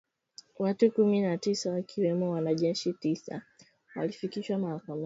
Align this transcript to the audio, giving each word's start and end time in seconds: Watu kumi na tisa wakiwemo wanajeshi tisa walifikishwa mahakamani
Watu 0.59 0.91
kumi 0.91 1.21
na 1.21 1.37
tisa 1.37 1.71
wakiwemo 1.73 2.31
wanajeshi 2.31 2.93
tisa 2.93 3.41
walifikishwa 3.95 4.57
mahakamani 4.57 4.99